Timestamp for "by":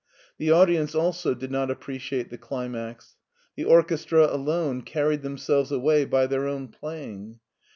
6.05-6.25